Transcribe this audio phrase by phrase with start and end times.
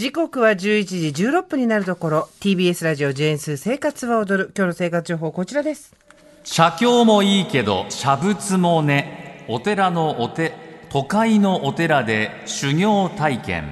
[0.00, 2.28] 時刻は11時16分になるところ。
[2.40, 4.52] TBS ラジオジェーンスー生活は踊る。
[4.56, 5.94] 今日の生活情報こちらです。
[6.42, 9.44] 写経もいいけど写仏もね。
[9.46, 10.54] お寺のおて
[10.88, 13.64] 都会のお寺で修行体験。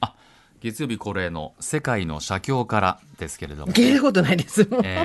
[0.00, 0.14] あ
[0.60, 3.72] 月曜日恒例の世界の写経からですけれども。
[3.72, 5.04] 聞いたことないですえ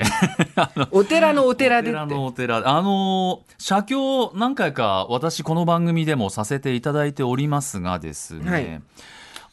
[0.55, 1.91] ー お寺のお寺おでって。
[1.91, 2.57] 寺のお寺。
[2.57, 8.81] あのー写経何回か私この番組でもさせていただいておりますがですね、はい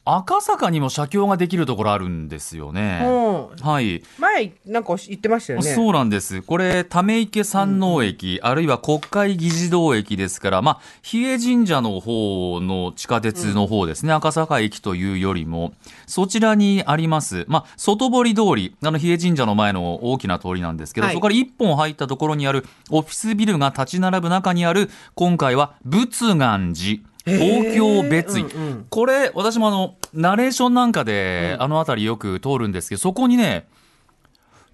[0.05, 3.01] 赤坂にも写経ができるところあるんですよね。
[3.05, 4.02] うんはい。
[4.19, 6.42] 前なんか言ってましたよねそうなんです。
[6.42, 15.73] これ、ため池山王駅、あるいは国会議事堂駅ですから、まあ、比叡神社の方の地下鉄の方ですね、赤坂駅というよりも、
[16.06, 27.12] そちらにあります、まあ、外堀通り、あの、比叡神社の前の大きな通りなんですけど、はいそこから一本入ったところにあるオフィスビルが立ち並ぶ中にある、今回は仏願寺。
[27.25, 28.87] 東京別院、うんうん。
[28.91, 33.67] これ私もあのナレーションなんかで、あの辺りよく通るんですけどそこにね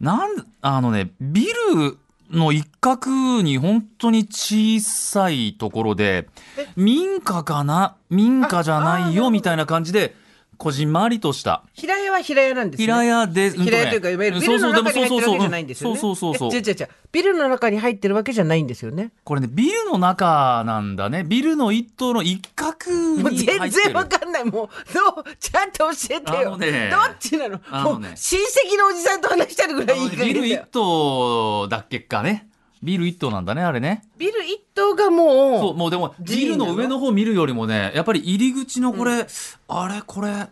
[0.00, 1.98] なんあのねビル
[2.30, 6.28] の一角に本当に小さいところで
[6.76, 7.96] 民家かな？
[8.10, 10.14] 民家じゃないよみたいな感じで
[10.58, 11.62] こじんまりとした。
[11.72, 12.86] 平屋は平屋なんですね。
[12.86, 15.98] 平屋で、うん平屋というかいわゆるビルの中に入ってるわけじゃないんですよね。
[15.98, 16.58] そうそうそうそう。
[16.58, 16.88] え違う違う違う。
[17.12, 19.12] ビルの中に入ってるわけじゃないんですよね。
[19.24, 21.22] これねビルの中なんだね。
[21.22, 22.90] ビルの一棟の一角
[23.30, 24.44] に全然わかんない。
[24.44, 24.52] もう
[24.92, 26.90] どうちゃんと教えてよ、ね。
[26.90, 27.56] どっちなの？
[27.56, 27.60] ね。
[27.84, 32.48] もう親戚のおじさんと話してるぐらいいい加ビル一棟だっけかね
[32.82, 34.02] ビル一棟なんだねあれね。
[34.18, 39.26] ビル一棟がもうそう、もうでも、ビルの上の方見るよりもね、やっぱり入り口のこれ、
[39.68, 40.48] あれ、これ、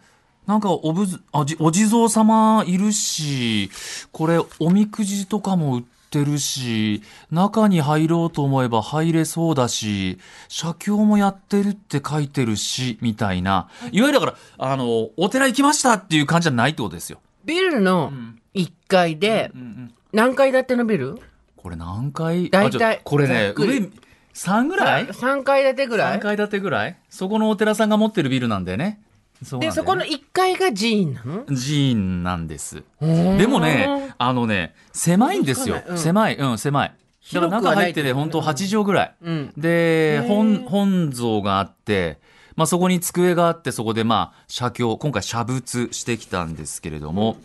[0.47, 3.71] なんかおぶずあじお地蔵様いるし、
[4.13, 10.19] これ、おみくじとかも売ってるし、中に入ろうと思えば入れそうだし、
[10.49, 13.69] 写経もやってるって書いてるし、みたいな。
[13.91, 17.19] いわゆるだから、あの、お寺行きましたっていう感じじゃないってことですよ。
[17.45, 18.13] ビルの
[18.55, 19.95] 1階でうんうん。
[20.13, 21.21] 何階建てのビル？
[21.67, 23.91] これ何階大体これね、上、
[24.35, 26.97] 3ぐらい？3階建てぐら3い階建てぐらい。
[27.11, 29.01] そこのお寺さんが持ってるビルなんだよね。
[29.43, 31.43] そでそこの1階が寺院なの？
[31.43, 32.85] 寺院なんです。
[33.01, 35.83] でもね、あのね、狭いんですよ。
[35.89, 35.99] うん。
[35.99, 36.95] 狭い、うん、狭い。
[37.33, 39.15] だから中入ってね、本当8畳ぐらい。
[39.23, 39.53] うん。
[39.57, 40.29] で、ー。
[40.29, 42.21] 本、本像があって、
[42.55, 47.39] まあそこに机があって、そこでまあ、写経、今回写仏してきたんですけれども、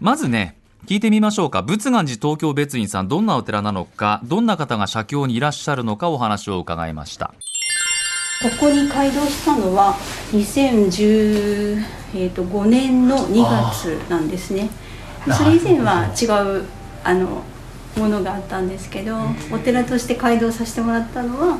[0.00, 0.54] まずね、
[0.86, 1.62] 聞いてみましょうか。
[1.62, 7.34] 仏願寺東京別院さん、どんなお寺なのか、どんな方が写経にいらっしゃるのかお話を伺いました。
[8.40, 9.96] ここに開業したのは
[10.30, 11.84] 2015、
[12.14, 14.70] えー、と5年の2月なんですね
[15.26, 16.26] それ以前は違
[16.60, 16.64] う
[17.02, 17.42] あの
[17.96, 19.16] ものがあったんですけど
[19.50, 21.58] お寺として開業させてもらったのは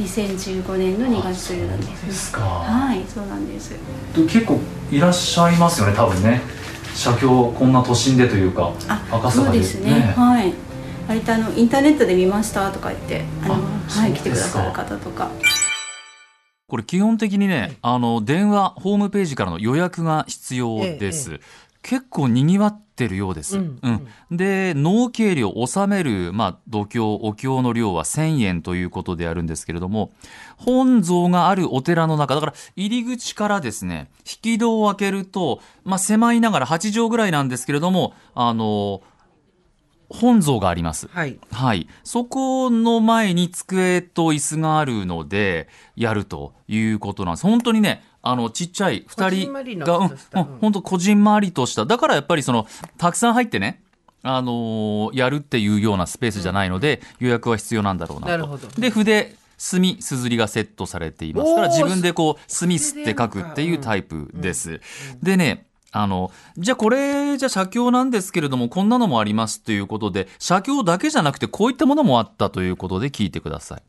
[0.00, 2.40] 2015年の2月なんですか。
[2.40, 3.74] はいそうなんです
[4.14, 4.60] 結構
[4.90, 6.42] いらっしゃいますよね、多分ね。
[6.96, 10.14] 写経、こんな都心でというか、あそうですね。
[10.16, 10.54] はい。
[11.06, 13.58] 割とあのインターネットで見ましたとか言ってあのあ
[13.88, 15.30] はい、来てくださる方とか。
[16.68, 21.38] これ基本的にね、あの、電話、ホームページからの予約が必要です。
[21.86, 23.58] 結構賑わってるようです。
[23.58, 24.36] ううんん。
[24.36, 30.10] で、納経量、納める、まあ、度胸、お経の量は1000円ということであるんですけれども、
[30.56, 39.00] 本像があるお寺の中、だから入り口からですね、引き戸を開けると、まあ、狭いながら8畳ぐらいなんですけれども、あの、
[40.08, 41.08] 本像があります。
[41.12, 41.88] はいはい。
[42.02, 47.42] そこの前に机と椅子があるので、やるということなんです。
[47.44, 51.86] 本当にね、あの、ちっちゃい二こじんまりの人が、うん、本当こじんまりとした。
[51.86, 52.66] だからやっぱりその、
[52.98, 53.82] たくさん入ってね、
[54.22, 58.48] あのーやるっていうようなスペースじゃないので、予約は必要なんだろうなと。
[58.48, 64.80] なで、筆、墨、すずりがセットされていますから、自分でこう、墨吸って書くっていうタイプです。
[65.22, 73.82] でね、あの、じゃあこれ、じゃあ写経なんですけれども、こんなのもありますということで、写経だけじゃなくて、こういったものもあったということで聞いてください。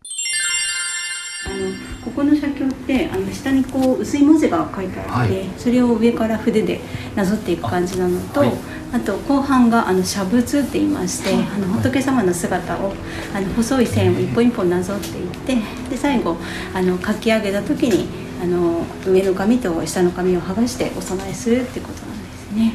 [2.07, 5.45] ここの写経ってあの下にこう薄い文字が書いてあって、はい。
[5.57, 6.79] それを上から筆で
[7.15, 9.01] なぞっていく感じなのとあ,、はい。
[9.01, 12.93] と後半があの写仏って言いまして、あの仏様の姿を
[13.35, 15.55] あの細い線を一本一本なぞっていって
[15.89, 16.37] で最後
[16.73, 18.07] あの書き上げた時に
[18.41, 22.73] あの上の紙と下の紙を剥がしてお供えするってことなんですね。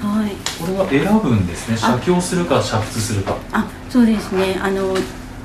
[0.00, 0.30] はい。
[0.60, 1.76] これは選ぶんですね。
[1.76, 3.36] 写経するか、写仏するか。
[3.50, 4.56] あそうですね。
[4.62, 4.94] あの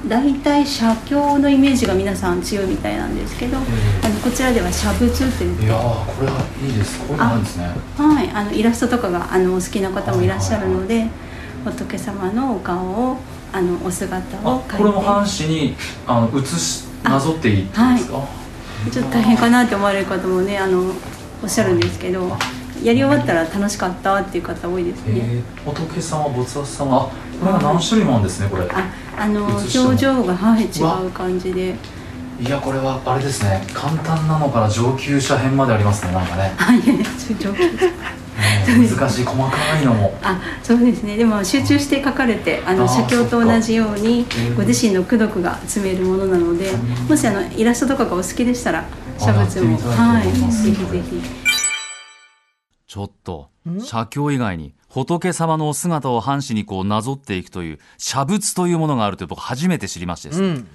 [0.08, 3.66] 大体写経のイメージが皆さん強いみたいなんですけど、あの
[4.22, 7.00] こちらでは写仏って言っていやー、これはいいです。
[7.00, 7.72] こういうのあるんですね。
[7.98, 11.08] はい、あのイラストとかがあのお好きな方もいらっしゃるので
[11.64, 12.78] 仏様のお顔
[13.12, 13.18] を
[13.54, 18.28] あのお姿を描いてこれも半紙に、あの、写し、なぞっていいってことですか？
[18.92, 20.92] ちょっと大変かなって思われる方もねあの
[21.42, 22.36] おっしゃるんですけど
[22.84, 28.64] やり終わったら楽しかったっていう方多いですね、えー、仏様菩薩様あこれが何種類もあるんですねこれ。
[28.72, 31.76] ああの表情がはい違う感じで。
[32.42, 33.64] いやこれはあれですね。
[33.74, 37.54] 簡単なのから上級者編までありますねなんかね、はい集中
[38.36, 40.18] えー難しい細かいのも。
[40.24, 41.16] あそうですね。
[41.16, 47.08] でも集中して書かれてあの写経と同じようにうんご自身の功徳が積めるものなのでうん。
[47.08, 48.86] もしあのイラストとかがお好きでしたら
[49.20, 49.78] 写仏も。
[49.78, 50.24] はい。
[50.24, 51.43] ぜひぜひ
[52.94, 53.82] ちょっとん？
[53.82, 60.68] 写経以外に仏様のお姿を半紙にこうなぞっていくという写仏というものがあるという僕初めて知りましてですね、うん。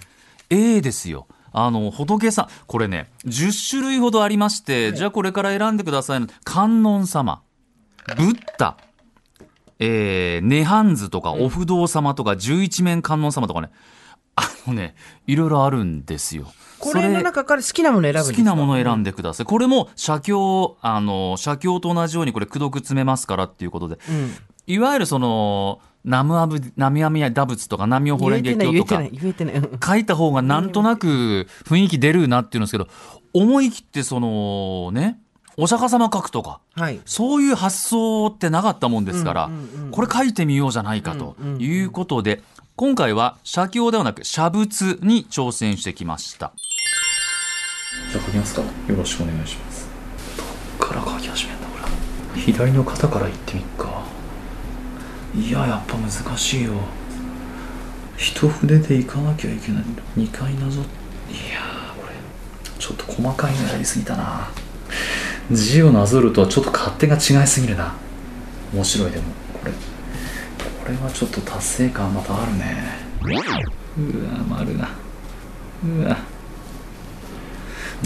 [0.51, 1.29] ええですよ。
[1.53, 6.27] あの、仏さん、これね、10種類ほどありまして、じゃあこれから選んでくださいの。
[6.43, 7.41] 観音様、
[8.17, 8.77] ブッダ、
[9.79, 13.71] えー、涅槃図とか、お不動様とか、十一面観音様とかね、
[14.69, 14.95] あのね、
[15.27, 16.47] いろいろあるんですよ。
[16.79, 19.47] これの中から好きなもの選ぶ好きなものを選んでください。
[19.47, 24.35] これも写経、あの、写経と同じようにこれ、功徳詰めますからっていうことで、うん。
[24.67, 32.87] いわゆるその、ナムアブ、ナミアミヤダ仏とか、ナミオホレンゲ言えてない、言経とか書いた方がなんとなく雰囲気出るなっていうんですけど、
[33.33, 35.19] 思い切ってそのね、
[35.57, 37.01] お釈迦様書くとか、はい。
[37.05, 42.43] そういう発想ってなかったもんですから、うんこれ書いてみようじゃないかということで、
[42.81, 46.53] 今回は写経ではなく写仏に挑戦してきました。
[48.13, 48.63] じゃあ書きますか。
[48.63, 49.89] よろしくお願いします。
[50.79, 51.77] どっから書き始めんだ、こ
[52.37, 52.41] れ。
[52.41, 54.05] 左の肩から行ってみっか。
[55.35, 56.75] いや、やっぱ難しいよ。
[58.17, 59.83] 一筆で行かなきゃいけない
[60.17, 60.81] 2回なぞ
[61.29, 62.15] いやーこれ
[62.79, 64.51] ちょっと細かいのやりすぎたな
[65.51, 67.97] 字をなぞるとはちょっと勝手が違いすぎるな
[68.73, 69.48] 面白いでもこ
[70.89, 72.99] れこれはちょっと達成感またあるね。
[73.99, 74.89] うわ丸が。
[75.85, 76.17] うわ。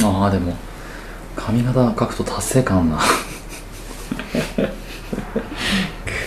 [0.03, 0.57] ああでも
[1.37, 2.99] 髪型描くと達成感な。
[2.99, 3.03] く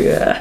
[0.07, 0.35] わ。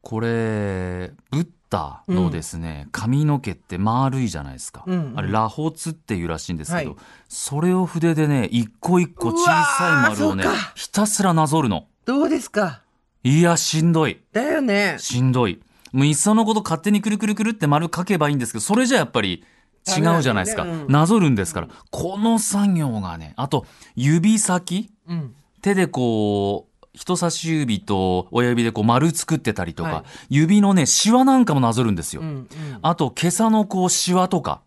[0.00, 5.12] これブッダのですね、髪の毛って丸いじゃないですか、うん。
[5.12, 6.98] うんあれ螺髪っていうらしいんですけど、はい。
[7.28, 11.86] それを筆でね一個一個小さい丸をねひたすらなぞるの。
[12.04, 12.80] どうですか？
[13.24, 14.20] いやしんどい。
[14.32, 14.96] だよね。
[14.98, 15.60] しんどい。
[15.92, 19.44] もういっそのこと勝手にくるくるくるって丸書けばいいんですけどそれじゃやっぱり
[19.86, 20.70] 違うじゃないですか、ね。
[20.72, 20.92] うん。
[20.92, 24.90] なぞるんですから、この作業がねあと指先。
[25.08, 25.34] うん。
[25.60, 30.36] 手でこう人差し指と親指でこう丸作ってたりとか、はい。
[30.36, 32.28] 指のねシワなんかもなぞるんですよ、うん。
[32.28, 32.48] うん。
[32.82, 34.62] あと今朝のこうシワとか。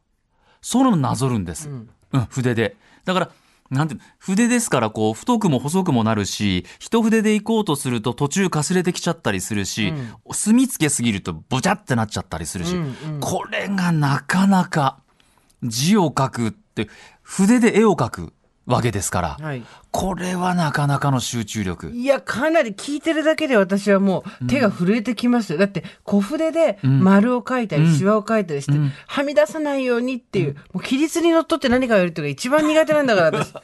[0.62, 1.90] そういうのもなぞるんです、うん。
[2.12, 2.75] うん、筆で。
[3.04, 3.30] だから、
[3.72, 9.92] なんて、筆ですから、こう、太くも細くもなるし、一筆で行こうとすると途中かすれてきちゃったりするし、
[10.32, 13.20] 墨つけすぎるとボチャってなっちゃったりするし、うんうん。
[13.20, 15.00] これがなかなか、
[15.64, 16.90] 字を書くって、
[17.24, 18.34] 筆で絵を描く
[18.66, 19.64] わけですから、はい。
[19.92, 21.92] これはなかなかの集中力。
[21.92, 25.60] いや、かなり聞いてるだけで私はもう手が震えてきますよ。
[25.60, 33.54] だって小筆で丸を書いたり、うんシワを書いたりして、うんはみ出さないようにっていう、もう規律にのっとって何かをやるっていうのが一番苦手なんだから私。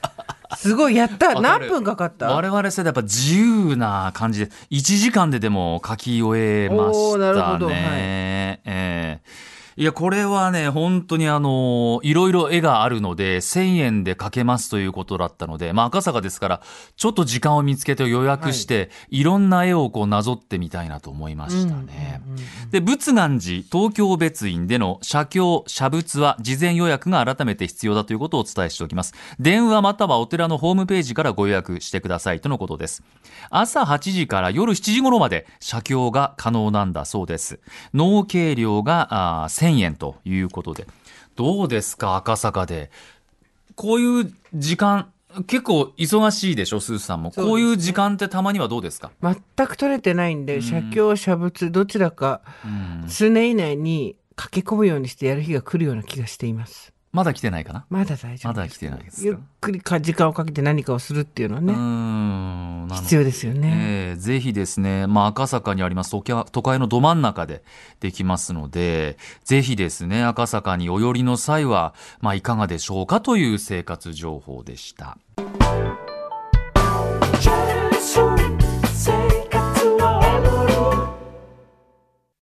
[0.58, 1.40] すごい、やった。
[1.42, 2.28] 何分かかった？
[2.34, 8.62] 我々世代やっぱ自由な感じで、1時間ででも書き終えまおーなるしたほどはいね。
[8.66, 9.51] ええ
[9.82, 16.62] いや、これはね、本当にあの、いろいろ絵があるので、1000円で書けますということだったので、まあ赤坂ですから、
[16.96, 22.22] ちょっと時間を見つけて予約して、い、ろんな絵をこうなぞってみたいなと思いましたね。
[22.70, 29.16] で、仏願寺、東京別院での写経、写仏は事前予約が改めて必要だということをお伝えしておきます。
[29.40, 33.02] 電話またはお寺のホームページからご予約してくださいとのことです。
[33.50, 37.60] 朝8時から夜7時頃まで写経が可能なんだそうです。
[37.96, 40.88] 納計量が、1000 1000円ということで。
[41.36, 42.92] どうですか、赤坂で。
[43.76, 45.12] こういう時間、
[45.48, 47.32] 結構忙しいでしょ、スーさんも。
[47.32, 49.12] こういう時間ってたまにはどうですか？
[49.22, 49.36] 全
[49.68, 52.42] く取れてないんで、写経、写仏、どちらか、
[53.08, 56.91] 数年以内に駆け込むようにしてやる日が来るような気がしています。
[57.12, 57.86] まだ来てないかな？
[57.90, 59.28] まだ大丈夫まだ来てないですか？
[59.28, 63.74] ゆっくりか時間をかけて何かをするっていうのはね、うーん必要ですよね。
[63.74, 67.64] ええぜひですね、まあ、赤坂にあります都会都会のど真ん中で
[68.00, 75.18] できますので、ぜひですね、赤坂にお寄りの際は、まあ、いかがでしょうかという生活情報でした。